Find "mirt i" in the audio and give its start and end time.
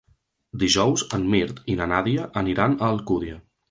1.35-1.79